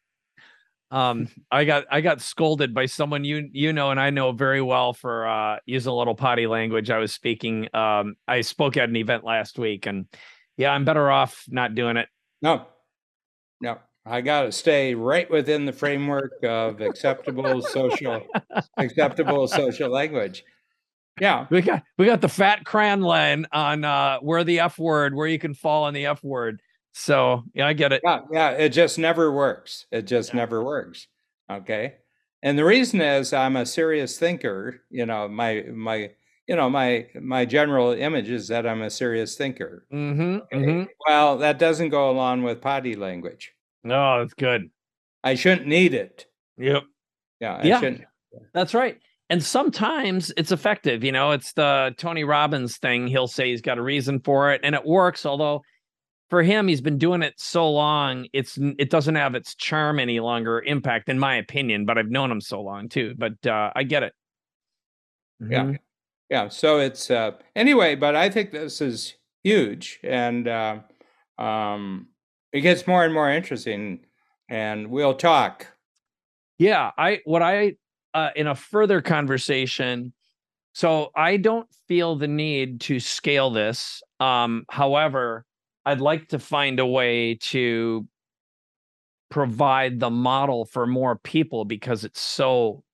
[0.92, 4.62] Um, I got I got scolded by someone you you know and I know very
[4.62, 6.90] well for uh using a little potty language.
[6.90, 10.06] I was speaking um I spoke at an event last week and
[10.56, 12.08] yeah, I'm better off not doing it.
[12.42, 12.66] no
[13.60, 18.26] no I got to stay right within the framework of acceptable social
[18.76, 20.44] acceptable social language.
[21.20, 21.46] Yeah.
[21.50, 25.28] We got we got the fat crayon line on uh where the F word, where
[25.28, 26.60] you can fall on the F word.
[26.92, 28.02] So yeah, I get it.
[28.04, 29.86] Yeah, yeah, it just never works.
[29.90, 30.36] It just yeah.
[30.36, 31.08] never works.
[31.50, 31.94] Okay.
[32.42, 34.80] And the reason is I'm a serious thinker.
[34.90, 36.10] You know, my my
[36.46, 39.86] you know my my general image is that I'm a serious thinker.
[39.92, 40.66] Mm-hmm, okay?
[40.66, 40.84] mm-hmm.
[41.06, 43.52] Well, that doesn't go along with potty language.
[43.84, 44.70] No, that's good.
[45.24, 46.26] I shouldn't need it.
[46.58, 46.82] Yep.
[47.40, 47.54] Yeah.
[47.56, 47.94] I yeah.
[48.52, 48.98] That's right.
[49.30, 51.02] And sometimes it's effective.
[51.02, 53.06] You know, it's the Tony Robbins thing.
[53.06, 55.24] He'll say he's got a reason for it, and it works.
[55.24, 55.62] Although
[56.32, 60.18] for him, he's been doing it so long, it's it doesn't have its charm any
[60.18, 61.84] longer, impact, in my opinion.
[61.84, 63.14] But I've known him so long too.
[63.18, 64.14] But uh, I get it.
[65.42, 65.52] Mm-hmm.
[65.52, 65.76] Yeah,
[66.30, 66.48] yeah.
[66.48, 69.14] So it's uh, anyway, but I think this is
[69.44, 70.78] huge, and uh,
[71.36, 72.06] um,
[72.50, 74.00] it gets more and more interesting,
[74.48, 75.66] and we'll talk.
[76.56, 77.76] Yeah, I what I
[78.14, 80.14] uh, in a further conversation.
[80.72, 84.02] So I don't feel the need to scale this.
[84.18, 85.44] Um, however,
[85.84, 88.06] I'd like to find a way to
[89.30, 92.84] provide the model for more people because it's so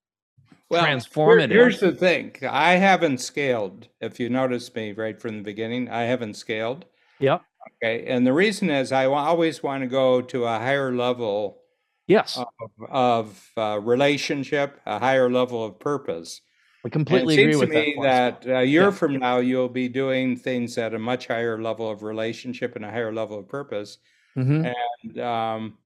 [0.70, 1.51] well, transformative.
[1.51, 3.88] here's the thing I haven't scaled.
[4.01, 6.85] If you notice me right from the beginning, I haven't scaled.
[7.18, 7.42] Yep.
[7.83, 8.07] Okay.
[8.07, 11.59] And the reason is I always want to go to a higher level
[12.07, 16.40] yes of, of uh, relationship, a higher level of purpose.
[16.84, 18.42] I completely agree with to me that.
[18.42, 18.90] that a year yeah.
[18.90, 22.90] from now, you'll be doing things at a much higher level of relationship and a
[22.90, 23.98] higher level of purpose,
[24.36, 24.66] mm-hmm.
[25.04, 25.78] and um,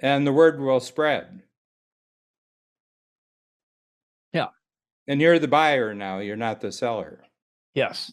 [0.00, 1.42] and the word will spread.
[4.32, 4.48] Yeah,
[5.06, 6.18] and you're the buyer now.
[6.18, 7.22] You're not the seller.
[7.74, 8.10] Yes,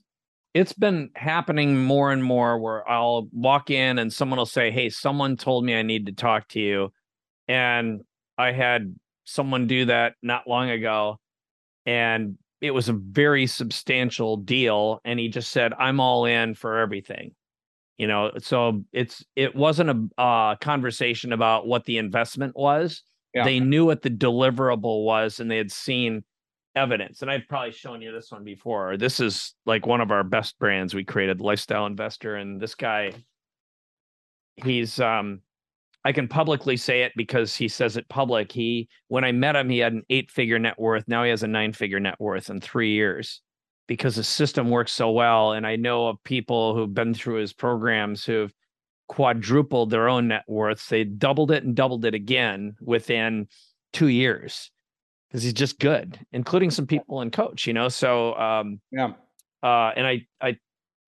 [0.54, 4.90] it's been happening more and more where I'll walk in and someone will say, "Hey,
[4.90, 6.92] someone told me I need to talk to you,"
[7.48, 8.02] and
[8.38, 11.21] I had someone do that not long ago
[11.86, 16.78] and it was a very substantial deal and he just said i'm all in for
[16.78, 17.34] everything.
[17.98, 23.04] You know so it's it wasn't a uh, conversation about what the investment was.
[23.34, 23.46] Yeah.
[23.46, 26.24] they knew what the deliverable was and they had seen
[26.76, 28.98] evidence and i've probably shown you this one before.
[28.98, 33.14] This is like one of our best brands we created lifestyle investor and this guy
[34.56, 35.42] he's um
[36.04, 38.52] I can publicly say it because he says it public.
[38.52, 41.08] He when I met him, he had an eight figure net worth.
[41.08, 43.42] Now he has a nine figure net worth in three years
[43.88, 45.54] because the system works so well.
[45.54, 48.54] And I know of people who've been through his programs who've
[49.10, 50.88] quadrupled their own net worths.
[50.88, 53.48] They doubled it and doubled it again within
[53.94, 54.72] two years
[55.28, 57.90] because he's just good, including some people in coach, you know.
[57.90, 59.14] So um yeah.
[59.62, 60.58] Uh, and I I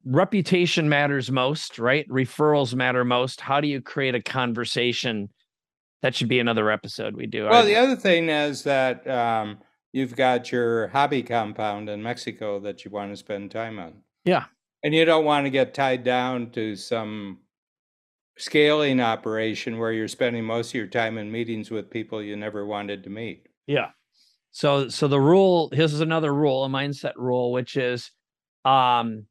[0.06, 2.08] reputation matters most, right?
[2.10, 3.42] Referrals matter most.
[3.42, 5.30] How do you create a conversation?
[6.02, 7.46] That should be another episode we do.
[7.46, 9.60] Well, the other thing is that um,
[9.94, 13.94] you've got your hobby compound in Mexico that you want to spend time on.
[14.26, 14.46] Yeah.
[14.84, 17.40] And you don't want to get tied down to some
[18.38, 22.66] scaling operation where you're spending most of your time in meetings with people you never
[22.66, 23.48] wanted to meet.
[23.68, 23.90] Yeah.
[24.52, 28.12] So so the rule, here's another rule, a mindset rule, which is
[28.66, 29.26] um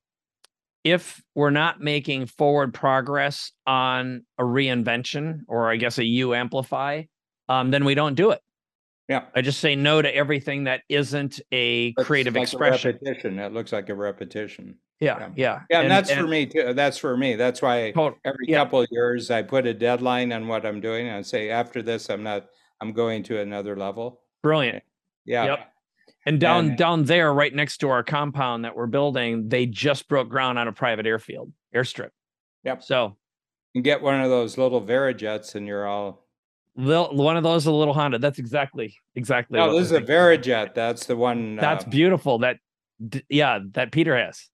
[0.84, 7.04] if we're not making forward progress on a reinvention or I guess a U amplify,
[7.48, 8.40] um, then we don't do it.
[9.08, 9.24] Yeah.
[9.34, 12.90] I just say no to everything that isn't a that's creative like expression.
[12.90, 13.38] A repetition.
[13.38, 14.76] It looks like a repetition.
[15.00, 15.18] Yeah.
[15.18, 15.28] Yeah.
[15.36, 15.60] Yeah.
[15.70, 16.74] yeah and, and, that's and, for me too.
[16.74, 17.36] That's for me.
[17.36, 17.92] That's why
[18.24, 18.58] every yeah.
[18.58, 21.82] couple of years I put a deadline on what I'm doing and I say after
[21.82, 22.46] this I'm not
[22.80, 24.22] I'm going to another level.
[24.42, 24.82] Brilliant.
[25.24, 25.44] Yeah.
[25.44, 25.71] Yep.
[26.24, 30.08] And down and, down there, right next to our compound that we're building, they just
[30.08, 32.10] broke ground on a private airfield, airstrip.
[32.64, 32.82] Yep.
[32.84, 33.16] So
[33.74, 36.26] you get one of those little Verijets and you're all
[36.76, 38.18] little, one of those a little Honda.
[38.18, 39.58] That's exactly exactly.
[39.58, 40.74] No, this is a Verijet.
[40.74, 41.56] That's the one.
[41.56, 42.38] That's uh, beautiful.
[42.38, 42.58] That
[43.28, 44.48] yeah, that Peter has.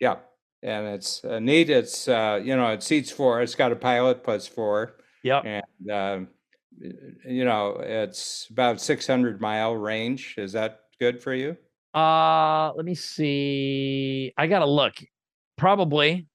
[0.00, 0.16] Yeah,
[0.62, 1.70] and it's uh, neat.
[1.70, 3.42] It's uh, you know it seats four.
[3.42, 4.96] It's got a pilot plus four.
[5.24, 5.44] Yep.
[5.44, 6.18] And uh,
[6.80, 10.34] you know, it's about 600 mile range.
[10.38, 11.56] Is that good for you?
[11.94, 14.32] Uh, let me see.
[14.36, 14.94] I got to look.
[15.56, 16.26] Probably.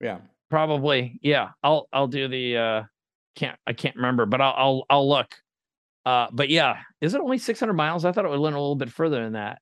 [0.00, 0.18] Yeah.
[0.50, 1.18] Probably.
[1.22, 1.50] Yeah.
[1.62, 2.82] I'll I'll do the uh
[3.36, 5.34] can't I can't remember, but I'll I'll I'll look.
[6.04, 8.04] Uh but yeah, is it only 600 miles?
[8.04, 9.58] I thought it would went a little bit further than that.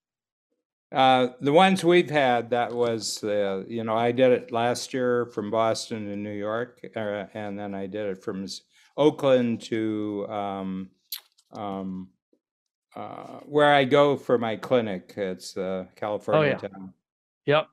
[0.92, 5.26] Uh, the ones we've had, that was, uh, you know, I did it last year
[5.26, 8.46] from Boston to New York, uh, and then I did it from
[8.96, 10.90] Oakland to um,
[11.52, 12.08] um,
[12.94, 15.14] uh, where I go for my clinic.
[15.16, 16.68] It's uh, California oh, yeah.
[16.68, 16.94] town.
[17.44, 17.68] Yep.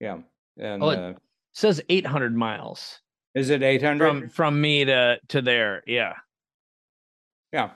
[0.00, 0.18] Yeah.
[0.58, 1.12] And oh, it uh,
[1.52, 3.00] says 800 miles.
[3.34, 4.06] Is it 800?
[4.06, 5.82] from from me to to there.
[5.86, 6.14] Yeah.
[7.52, 7.70] yeah.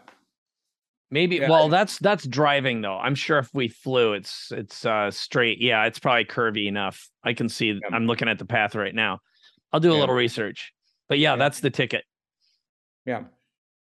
[1.11, 2.99] Maybe Yeah, well that's that's driving though.
[2.99, 5.61] I'm sure if we flew it's it's uh straight.
[5.61, 7.09] Yeah, it's probably curvy enough.
[7.25, 7.97] I can see Yeah.
[7.97, 9.21] I'm looking at the path right now.
[9.73, 10.01] I'll do a Yeah.
[10.01, 10.73] little research.
[11.09, 11.37] But yeah, Yeah.
[11.37, 12.05] that's the ticket.
[13.07, 13.25] Yeah.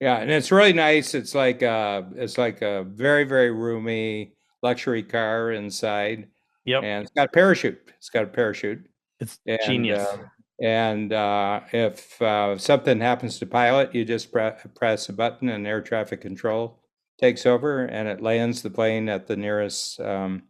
[0.01, 1.15] Yeah, and it's really nice.
[1.15, 6.29] It's like uh it's like a very very roomy luxury car inside
[6.67, 6.83] Yep.
[6.83, 7.79] and it's got a parachute.
[7.99, 8.87] It's got a parachute.
[9.21, 10.07] It's And, genius.
[10.07, 10.19] uh,
[10.63, 15.67] and uh, if uh, something happens to pilot, you just pre- press a button and
[15.67, 16.81] air traffic control
[17.21, 20.43] takes over and it lands the plane at the nearest um,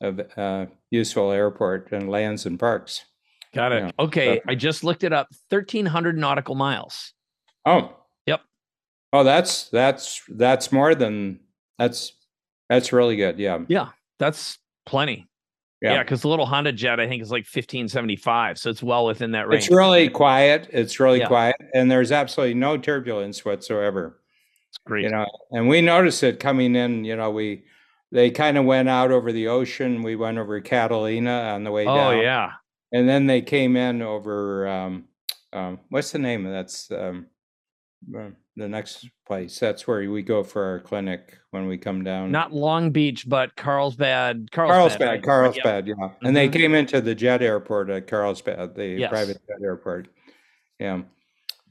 [0.00, 3.04] of, uh, useful airport and lands and parks.
[3.54, 3.94] Got it.
[3.98, 5.28] Okay, but- I just looked it up.
[5.50, 7.12] 1300 nautical miles.
[7.66, 7.96] Oh.
[9.12, 11.40] Oh, that's that's that's more than
[11.78, 12.12] that's
[12.68, 13.38] that's really good.
[13.38, 13.58] Yeah.
[13.68, 13.88] Yeah,
[14.18, 15.26] that's plenty.
[15.82, 16.02] Yeah, Yeah.
[16.02, 19.48] because the little Honda Jet I think is like 1575, so it's well within that
[19.48, 19.64] range.
[19.64, 20.68] It's really quiet.
[20.72, 21.26] It's really Yeah.
[21.26, 24.20] quiet, and there's absolutely no turbulence whatsoever.
[24.68, 25.04] It's great.
[25.04, 27.04] You know, and we noticed it coming in.
[27.04, 27.64] You know, we
[28.12, 30.02] they kind of went out over the ocean.
[30.02, 32.50] We went over Catalina on the way oh down, Oh yeah.
[32.92, 35.04] and then they came in over um,
[35.52, 37.26] um, what's the name of that's um,
[38.16, 39.58] uh, the next place.
[39.58, 42.30] That's where we go for our clinic when we come down.
[42.30, 44.50] Not Long Beach, but Carlsbad.
[44.50, 44.78] Carlsbad.
[44.78, 45.22] Carlsbad, right?
[45.22, 45.94] Carlsbad, yeah.
[46.22, 46.52] And they Mhm.
[46.52, 49.10] came into the jet airport at Carlsbad, the Yes.
[49.10, 50.08] private jet airport.
[50.78, 51.02] Yeah.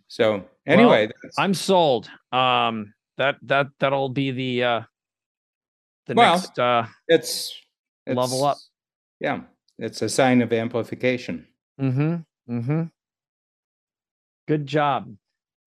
[0.07, 2.09] So anyway, that's- I'm sold.
[2.31, 4.81] Um, that that that'll be the uh
[6.05, 7.53] the Well, next uh it's,
[8.05, 8.57] it's level up.
[9.19, 9.41] Yeah,
[9.77, 11.47] it's a sign of amplification.
[11.79, 12.53] Mm-hmm.
[12.57, 12.83] Mm-hmm.
[14.47, 15.15] Good job.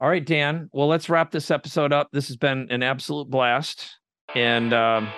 [0.02, 0.68] All right, Dan.
[0.72, 2.08] Well, let's wrap this episode up.
[2.10, 3.98] This has been an absolute blast.
[4.34, 5.08] And um,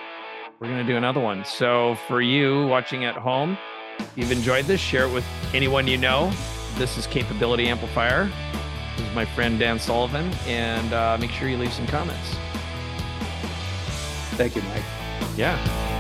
[0.61, 1.43] we're gonna do another one.
[1.47, 3.57] So for you watching at home,
[3.99, 5.25] if you've enjoyed this, share it with
[5.55, 6.31] anyone you know.
[6.75, 8.31] This is Capability Amplifier.
[8.99, 12.37] This is my friend Dan Sullivan, and uh, make sure you leave some comments.
[14.37, 14.85] Thank you, Mike.
[15.35, 15.94] Yeah.